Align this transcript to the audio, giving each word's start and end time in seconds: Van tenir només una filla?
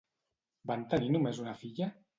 Van 0.71 0.87
tenir 0.95 1.13
només 1.19 1.47
una 1.47 1.57
filla? 1.65 1.95